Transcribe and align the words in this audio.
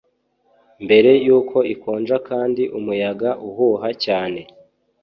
Mbere 0.85 1.11
yuko 1.25 1.57
ikonja 1.73 2.15
kandi 2.29 2.63
umuyaga 2.77 3.29
uhuha 3.47 3.89
cyane 4.03 4.41